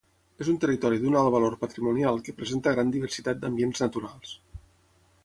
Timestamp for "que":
2.29-2.35